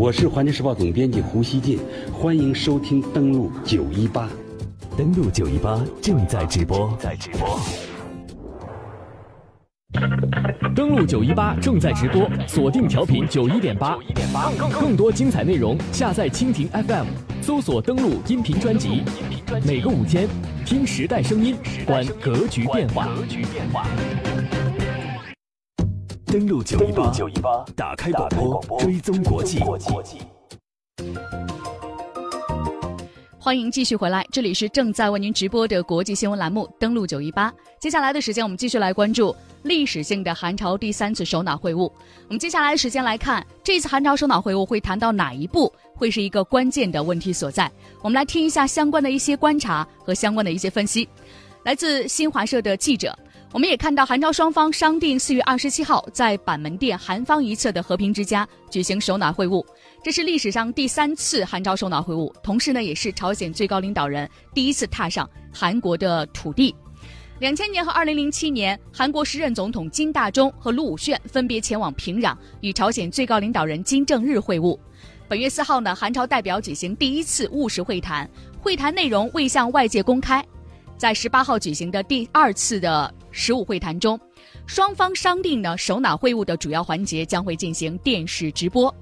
[0.00, 1.78] 我是环球时报总编辑胡锡进，
[2.10, 4.26] 欢迎收听登录九一八。
[4.96, 7.60] 登录九一八正在直播，在直播。
[10.74, 13.98] 登录九一八正在直播，锁定调频九一点八，
[14.58, 17.06] 更更多精彩内容，下载蜻蜓 FM，
[17.42, 19.02] 搜索登录音频专辑。
[19.66, 20.26] 每个午间，
[20.64, 21.54] 听时代声音，
[21.84, 23.06] 观格局变化。
[26.30, 26.78] 登录九
[27.28, 28.28] 一八，打开广
[28.68, 29.58] 播，追踪国际。
[33.36, 37.50] 欢迎继续回来，这里是正在为您直播的国际新闻栏目《登录九一八》。
[37.80, 41.90] 接下来的时间，我们继续来关注历史性的韩朝第三次首脑会晤。
[42.28, 47.68] 我们接下来的时间来看，这次韩朝首脑会晤会谈到哪一步，会是一个关键的问题所在。
[48.02, 51.08] 我们来听一下相关的一些观察和相关的一些分析，
[51.62, 53.16] 来自新华社的记者。
[53.52, 59.64] 我们也看到，韩朝双方商定四月二十七号在板门店韩方一侧的和平之家举行首脑会晤，
[60.04, 66.74] 这是历史上第三次韩朝首脑会晤，同时呢，也是朝鲜最高领导人第一次踏上韩国的土地。
[67.40, 74.78] 两千年和二零零七年，韩国时任总统金大中和卢武铉分别前往平壤与朝鲜最高领导人金正日会晤。
[75.26, 80.44] 本月四号呢，韩朝代表举行第一次务实会谈，会谈内容未向外界公开。
[81.00, 84.20] 在十八号举行的第二次的十五会谈中，
[84.66, 88.94] 双方商定呢，首脑会晤的主要环节将会进行电视直播。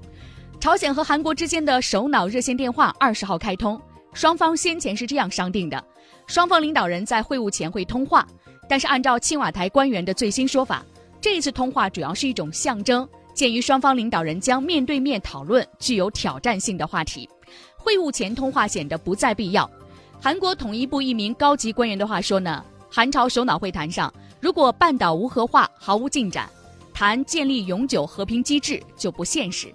[0.61, 3.77] 朝鲜和韩国之间的首脑热线电话二十号开通，
[4.13, 5.83] 双方先前是这样商定的：
[6.25, 8.25] 双方领导人在会晤前会通话，
[8.69, 10.85] 但是按照青瓦台官员的最新说法，
[11.19, 17.27] 这一次通话主要是一种象征，鉴于双方领导人将面对面讨论具有挑战性的话题，
[17.75, 19.69] 会晤前通话显得不再必要。
[20.21, 26.49] 韩国统一部一名高级官员的话说呢，韩朝首脑会谈上，如果半岛无核化毫无进展，
[26.93, 29.73] 谈建立永久和平机制就不现实。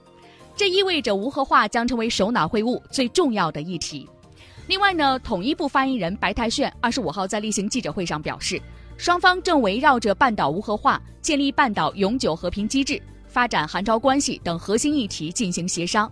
[0.54, 4.06] 这意味着无核化将成为首脑会晤最重要的议题。
[4.66, 8.60] 另外呢，统一部发言人白泰炫二十五号在例行记者会上表示，
[8.98, 16.10] 双方正围绕着半岛无核化、建立半岛永久和平机制、发展韩朝关系等核心议题进行协商。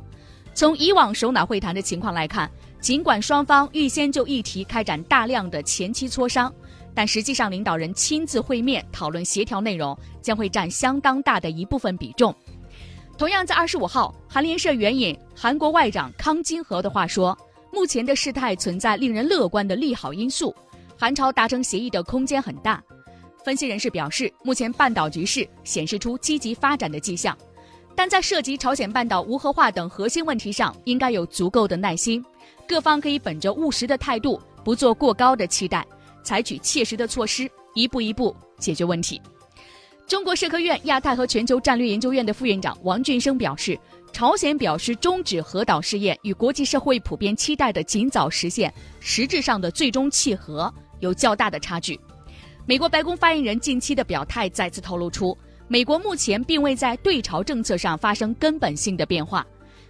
[0.55, 2.51] 从以往首脑会谈的情况来看。
[2.83, 6.53] 尽管双方预先就议题开展大量的前期磋商，
[6.93, 12.35] 但实际上领导人亲自会面讨论协调内容将会占相当大的一部分比重。
[13.17, 17.39] 同样在二十五号，韩联社援引韩国外长康金和的话说
[17.73, 20.53] ：“目前的事态存在令人乐观的利好因素，
[20.99, 22.83] 韩朝达成协议的空间很大。”
[23.45, 27.39] 分析人士表示，目前半岛局势显示出积极发展的迹象，
[27.95, 32.25] 但在涉及朝鲜半岛无核化等核心问题上，应该有足够的耐心。
[32.67, 35.87] 各方可以本着务实的态度，不做过高的期待，
[36.23, 39.21] 采取切实的措施，一步一步解决问题。
[40.07, 43.79] 中国社科院亚太和全球战略研究院的副院长王俊生表示，
[44.13, 51.99] 朝鲜表示终止核岛试验与国际社会普遍期待的尽早实现实质上的最终契合有较大的差距。
[52.67, 55.37] 美国白宫发言人近期的表态再次透露出，
[55.67, 59.47] 美国目前并未在对朝政策上发生根本性的变化。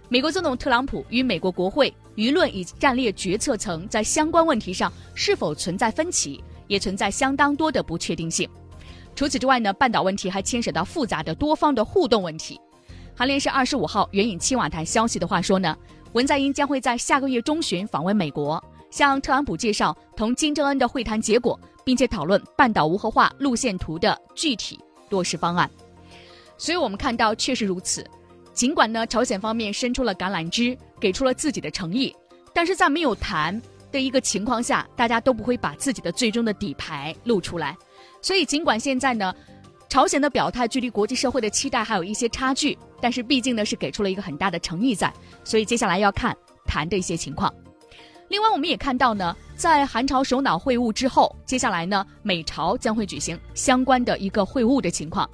[0.09, 8.47] 美国总统特朗普与美国国会、舆论以及战略决策层在相关问题上是否存在分歧，也存在相当多的不确定性。
[9.15, 12.59] 除此之外呢，半岛问题还牵涉到复杂的多方的互动问题。
[13.15, 15.75] 韩联社二十五号援引青瓦台消息的话说呢，
[16.13, 25.69] 文在寅将会在下个月中旬访问美国，向特朗普介绍同金正恩的会谈结果，并且讨论半岛无核化路线图的具体落实方案。
[26.57, 28.05] 所以我们看到，确实如此。
[28.53, 32.15] 尽管呢，朝鲜方面伸出了橄榄枝，给出了自己的诚意，
[32.53, 33.59] 但是在没有谈
[33.91, 37.75] 的一个情况下，大家都不会把自己的最终的底牌露出来。
[38.21, 39.33] 所以，尽管现在呢，
[39.89, 45.11] 朝鲜的表态距离国际社会的期待还有一些差距，但是毕竟呢是给出了一个很大的诚意在。
[45.43, 47.51] 所以接下来要看谈的一些情况。
[48.29, 55.29] 另外，我们也看到呢，在韩朝首脑会晤之后，接下来呢，美朝将会举行相关的一个会晤的情况。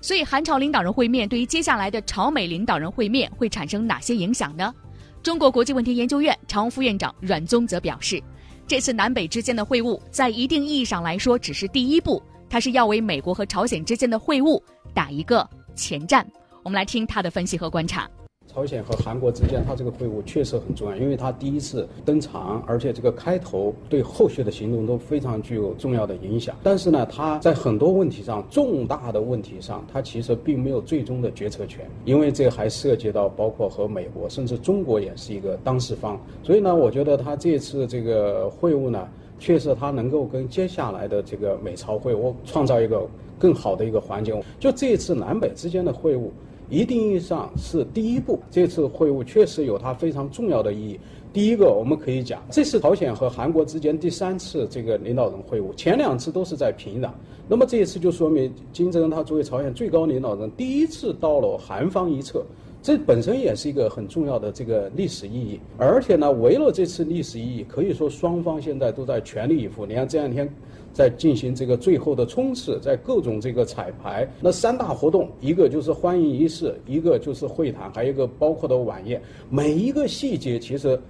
[0.00, 4.74] 所以，韩朝领导人会面对于接下来的朝美领导人会面会产生哪些影响呢？
[5.22, 8.22] 中国国际问题研究院常务副院长阮宗泽表示，
[8.66, 14.62] 这次南北之间的会晤，在一定意义上来说只是第一步，它是要为美国和朝鲜之间的会晤
[14.94, 16.26] 打一个前站。
[16.62, 18.08] 我们来听他的分析和观察。
[18.52, 26.56] 朝鲜和韩国之间，它这个会晤确实很重要，因为它第一次登场，而且这个开头对后续的行动都非常具有重要的影响。
[26.60, 36.20] 但是呢，它在很多问题上，重大的问题上，它其实并没有最终的决策权，因为这还涉及到包括和美国，甚至中国也是一个当事方。
[36.42, 39.06] 所以呢，我觉得他这次这个会晤呢，
[39.38, 43.06] 确实他能够跟接下来的这个美朝会晤创造一个
[43.38, 44.42] 更好的一个环境。
[44.58, 46.22] 就这一次南北之间的会晤。
[46.70, 48.40] 一定意义上是第一步。
[48.50, 50.98] 这次会晤确实有它非常重要的意义。
[51.32, 57.10] 第一个，我们可以讲，这是朝鲜和韩国之间第三次这个领导人会晤，前两次都是在平壤。
[57.48, 62.44] 那么这一次就说明金正恩他作为朝鲜最高领导人，第一次到了韩方一侧，
[62.82, 65.60] 这本身也是一个很重要的这个历史意义。
[65.76, 69.86] 而且呢，为了这次历史意义，可以说双方现在都在全力以赴。
[69.86, 70.52] 你看这两天
[70.92, 81.00] 在进行这个最后的冲刺，在各种这个彩排，那三大活动，一个就是欢迎仪式，一个就是会谈，还有一个包括的晚宴，每一个细节其实。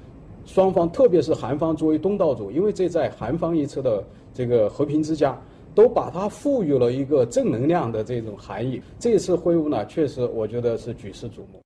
[0.47, 5.39] 双方，特别是韩方作为东道主，因为这在韩方一侧的这个和平之家，
[5.75, 8.81] 都把它赋予了一个正能量的这种含义。
[8.99, 11.61] 这次会晤呢，确实我觉得是举世瞩目。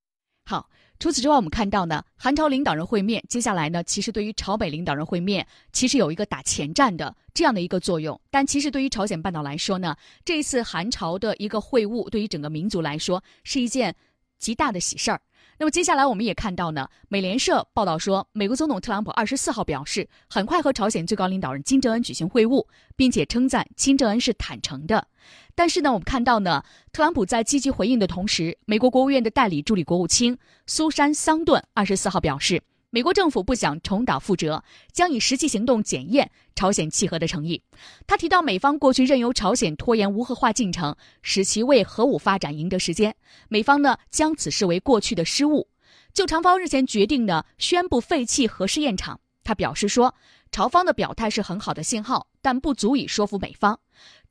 [0.51, 0.67] 好，
[0.99, 8.19] 除此之外，我们看到呢，韩朝领导人会面，接下来呢，其实对于朝北领导人会面，其实有一个打前站的这样的一个作用。
[8.31, 9.95] 但其实对于朝鲜半岛来说呢，
[10.25, 13.95] 这一次韩朝的一个会晤，对于整个民族来说是一件
[14.39, 15.21] 极大的喜事儿。
[15.59, 22.67] 那么接下来我们也看到呢，美联社报道说，美国总统特朗普二十四号表示，很快和朝鲜最高领导人金正恩举行会晤，
[22.97, 25.07] 并且称赞金正恩是坦诚的。
[25.55, 30.37] 但是呢，我们看到呢，特朗普在积极回应的同时，美国国务院的代理助理国务卿
[30.67, 32.63] 苏珊桑顿二十四号表示。
[32.95, 34.63] 美国政府不想重蹈覆辙，
[34.93, 37.61] 将以实际行动检验朝鲜契合的诚意。
[38.07, 43.17] 他提到，美方过去任由朝鲜拖延无核化进程，使其为核武发展赢得时间。
[43.49, 45.67] 美方呢，将此视为过去的失误。
[46.13, 50.15] 就朝方日前决定呢，宣布废弃核试验场，他表示说，
[50.53, 53.81] 朝方的表态是很好的信号，但不足以说服美方。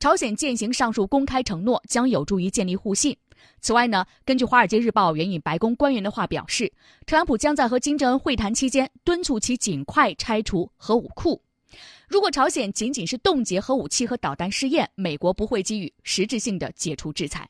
[0.00, 3.18] 朝鲜践行上述公开承诺，将有助于建立互信。
[3.60, 6.72] 此外呢，根据《华尔街日报》援引白宫官员的话表示，
[7.06, 11.40] 特朗普将在和金正恩会谈期间敦促其尽快拆除核武库。
[12.06, 17.48] 如果朝鲜仅仅是冻结核武器和导弹试验，美国不会给予实质性的解除制裁。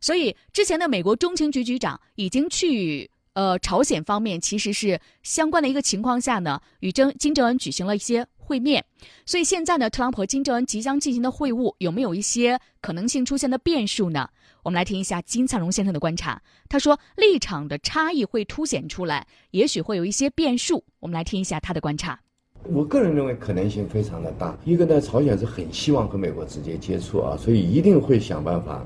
[0.00, 8.84] 所以，之前的美国中情局局长已经去呃朝鲜方面，其实是相关的一个情况下呢，与真金正恩举行了一些会面。
[9.26, 14.30] 所以现在呢，特朗普和金正恩即将进行的会晤，有没有一些可能性出现的变数呢？
[14.68, 16.42] 我们来听一下金灿荣先生的观察。
[16.68, 20.84] 他说，立场的差异会凸显出来，也许会有一些变数。
[21.00, 22.20] 我们来听一下他的观察。
[22.64, 24.54] 我个人认为可能性非常的大。
[24.66, 28.84] 一个呢，朝鲜是很希望和美国直接接触啊，所以一定会想办法。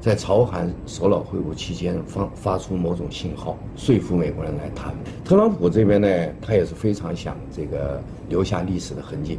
[0.00, 4.94] 在朝韩首脑会晤期间发发出某种信号，说服美国人来谈。
[5.24, 6.08] 特朗普这边呢，
[6.40, 9.38] 他也是非常想这个留下历史的痕迹。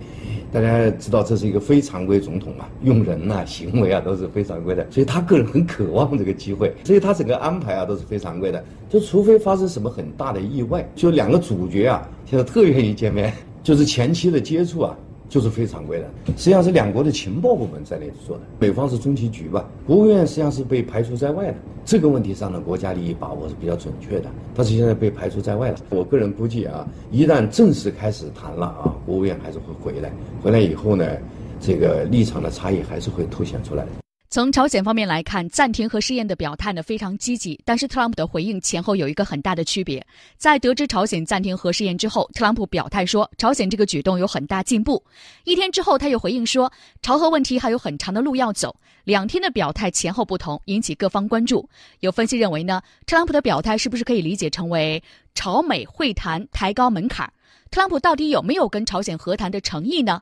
[0.51, 8.61] 大家知道这是一个非常规总统嘛，用人呐、行为啊都是非常规的，所以他个人很渴望这个机会，所以他整个安排啊都是非常规的。
[8.89, 13.33] 就除非发生什么很大的意外，就两个主角啊现在特愿意见面，
[13.63, 14.97] 就是前期的接触啊。
[15.30, 21.56] 就是非常规的，实际上是两国的情报部门在那里做的，美方是中情局吧，国务院实际上是被排除在外的。
[21.86, 25.78] 这个问题上呢国家利益把握是比较准确的，但是现在被排除在外了。
[25.90, 30.12] 我个人估计啊，一旦正式开始谈了啊，国务院还是会回来，
[30.44, 31.06] 回来以后呢，
[31.60, 33.92] 这个立场的差异还是会凸显出来的。
[34.31, 40.06] 从朝鲜方面来看，暂停核试验的表态呢非常积极，但是特朗普的回应前后有一个很大的区别。
[40.38, 45.04] 在得知朝鲜暂停核试验之后，特朗普表态说朝鲜这个举动有很大进步。
[45.46, 46.72] 一天之后，他又回应说
[47.02, 48.76] 朝核问题还有很长的路要走。
[49.04, 51.68] 两天的表态前后不同，引起各方关注。
[52.02, 55.02] 有分析认为呢，特朗普的表态是不是可以理解成为
[55.34, 57.33] 朝美会谈抬高门槛？
[57.71, 60.21] 特朗普到底有没有跟朝鲜和谈的诚意呢？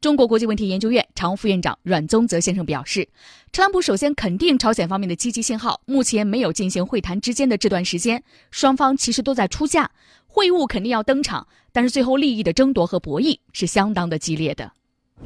[0.00, 3.08] 中国国际问题研究院常务副院长阮宗泽先生表示，
[3.50, 5.80] 特朗普首先肯定朝鲜方面的积极信号。
[5.86, 9.90] 目前没有进行会谈之间的这段时间，双方其实都在出价，
[10.28, 14.70] 会晤肯定要登场，但是最后利益的争夺和博弈是相当的激烈的。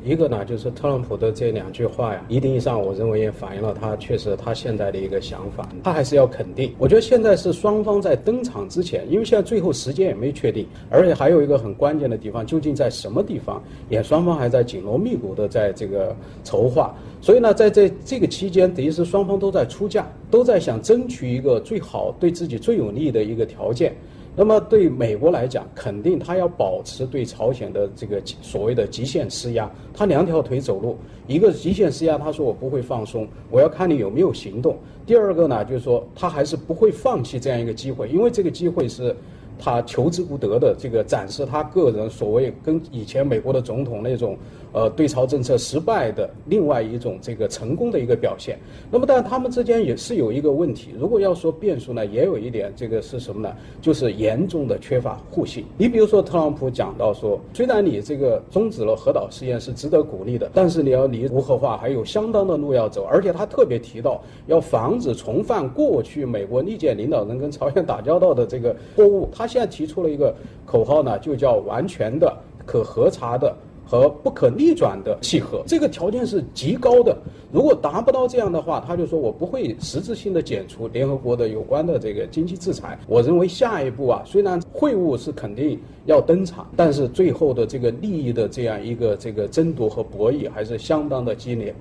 [0.05, 5.69] 一个呢，就是特朗普的这两句话呀，一定意义上，我认为也反映了他确实他现在的一个想法。
[5.85, 6.75] 他还是要肯定。
[6.77, 16.93] 我觉得现在是双方在登场之前，因为现在最后时间也没确定，而且还有一个很关键的地方，究竟在什么地方，也双方还在紧锣密鼓的在这个筹划。
[17.21, 23.95] 所以呢，在这这个期间，等于是双方都在出价，都在想争取一个最好对自己最有利的一个条件。
[24.35, 30.97] 那么对美国来讲，肯定他要保持对朝鲜的这个所谓的极限施压，他两条腿走路，
[31.27, 34.79] 一个极限施压，他说我不会放松，我要看你有没有行动。
[35.05, 39.15] 第二个呢，就是说他还是不会放弃这样一个机会，因为这个机会是
[39.59, 44.39] 他求之不得的这个展示他个人所谓跟以前美国的总统那种，
[44.73, 48.59] 呃，对朝政策失败的另外一种这个成功的一个表现。
[48.91, 50.91] 那么，但他们之间也是有一个问题。
[50.99, 53.55] 如果要说变数呢，也有一点，这个是什么呢？
[53.81, 55.65] 就是严重的缺乏互信。
[55.77, 63.05] 你比如说，特朗普讲到说，虽然你这个终止了核导试验是值得鼓励的，但是你要离无核化还有相当的路要走。
[63.05, 69.29] 而且他特别提到要防止重犯过去美国历届领导人跟朝鲜打交道的这个错误。
[69.31, 75.63] 他现在提出了一个口号呢，就叫完全的、可核查的和不可逆转的契合。
[75.67, 77.17] 这个条件是极高的。
[77.53, 82.99] 如果达不到这样的话，他就说我不会实质性的解除联合国的有关的这个经济制裁。
[83.07, 91.75] 我认为下一步啊，虽然会晤是肯定要登场，但是最后的这个利益的这样一个这个争夺和博弈还是相当的激烈。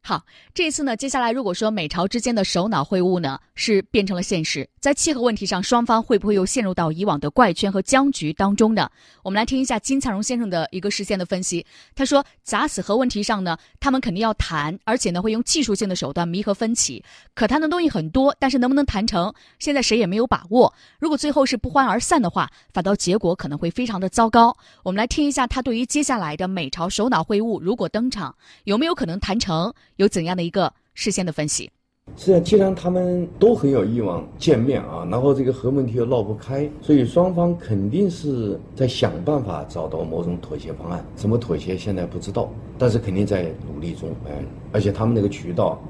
[0.00, 0.24] 好，
[0.54, 8.90] 这次呢，接下来如果说美朝之间的首脑会晤呢是变成了现实，在气候问题上，双方会不会又陷入到以往的怪圈和僵局当中呢？
[9.22, 11.66] 我们来听一下金灿荣先生的一个事先的分析。
[11.94, 20.72] 他说，砸死核问题上呢，他们肯定要谈，而且呢会用技术性的手段弥合分歧，可谈的东西很多，但是能不能谈成，现在谁也没有把握。
[20.98, 24.56] 如果最后是不欢而散的话，反倒结果可能会非常的糟糕。
[24.84, 29.74] 我们来听一下他对于接下来的美朝首脑会晤如果登场，有没有可能谈成？
[29.98, 31.68] 有怎样的一个事先的分析？
[32.16, 41.04] 是啊，既然他们都很有意望见面啊，然后这个核问题又闹不开，所以双方肯定是在想办法找到某种妥协方案。
[41.16, 44.08] 怎么妥协现在不知道，但是肯定在努力中。
[44.28, 44.40] 哎，
[44.70, 45.82] 而且他们那个渠道，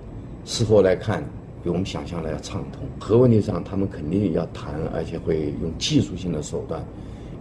[0.46, 1.22] 事后来看
[1.62, 2.88] 比我们想象的要畅通。
[2.98, 6.82] 核问题上他们肯定要谈，而且会用技术性的手段。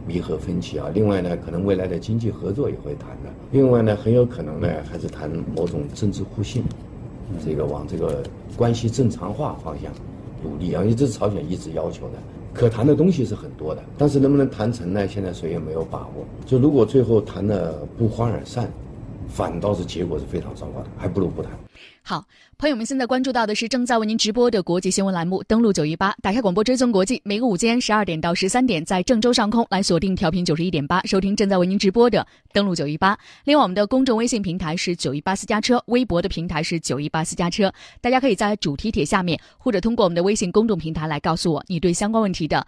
[0.08, 3.30] 弥合分歧啊，另外呢，可能未来的经济合作也会谈的。
[3.52, 6.64] 另外呢，很有可能呢，还是谈某种政治互信，
[7.46, 8.24] 这个往这个
[8.56, 9.92] 关系正常化方向
[10.42, 12.14] 努力啊，因为这是朝鲜一直要求的。
[12.54, 15.08] 可谈的东西是很多的，但是能不能谈成呢？
[15.08, 16.26] 现在谁也没有把握。
[16.46, 18.72] 就如果最后谈的不欢而散，
[19.28, 21.52] 反倒是结果是非常糟糕的，还不如不谈。
[22.10, 22.26] 好，
[22.58, 33.20] 朋友们，现在关注到的是正在为您直播的国际新闻栏目，登录九一八，打开广播追踪国际，每个午间十二点到十三点，在郑州上空来锁定调频九十一点八，收听正在为您直播的登录九一八。
[33.44, 42.66] 另外，我们的公众微信平台是九一八私家车，微博的平台是九一八私家车，大家可以在主题帖下面，或者通过我们的微信公众平台来告诉我你对相关问题的。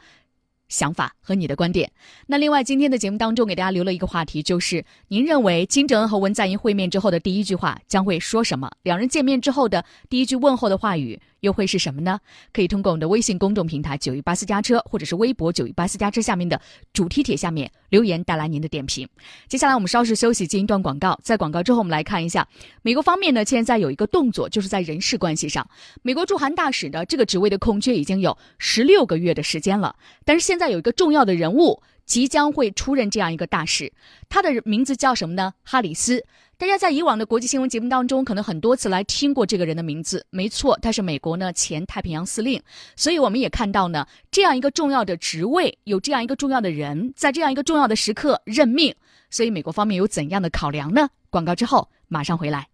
[0.69, 1.91] 想法和你的观点。
[2.27, 8.71] 那另外，今天的节目当中给大家留了一个话题，就是您认为金正恩和文在寅会面之后的第一句话将会说什么？
[8.83, 11.19] 两人见面之后的第一句问候的话语。
[11.41, 12.19] 又会是什么呢？
[12.51, 16.59] 可以通过我们的微信公众平台“九一八私家车”或者是微博“九一八私家车”下面的
[16.93, 19.07] 主题帖下面留言，带来您的点评。
[19.47, 21.19] 接下来我们稍事休息，进一段广告。
[21.23, 22.47] 在广告之后，我们来看一下
[22.81, 25.67] 美国方面呢，现在有一个动作，就是在人事关系上，
[26.01, 29.95] 美国驻韩大使的这个职位的空缺已经有十六个月的时间了。
[30.25, 33.91] 但是现在有一个重要的人物即将会出任这样一个大使，
[34.27, 35.53] 他的名字叫什么呢？
[35.63, 36.25] 哈里斯。
[36.59, 40.25] 大家在以往的国际新闻节目当中，可能很多次来听过这个人的名字。
[40.29, 42.61] 没错，他是美国呢前太平洋司令。
[42.97, 48.93] 所以我们也看到呢，这样一个重要的职位，有这样一个重要的人，在这样一个重要的时刻任命。
[49.29, 51.07] 所以美国方面有怎样的考量呢？
[51.29, 52.67] 广告之后马上回来。